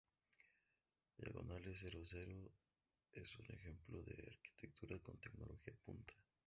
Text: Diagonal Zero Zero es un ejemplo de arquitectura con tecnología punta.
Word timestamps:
Diagonal 1.15 1.75
Zero 1.75 2.03
Zero 2.03 2.51
es 3.11 3.37
un 3.37 3.45
ejemplo 3.51 4.01
de 4.01 4.31
arquitectura 4.33 4.97
con 4.97 5.19
tecnología 5.19 5.75
punta. 5.85 6.15